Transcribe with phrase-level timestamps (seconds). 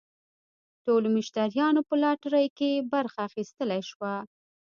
[0.85, 4.13] ټولو مشتریانو په لاټرۍ کې برخه اخیستلی شوه.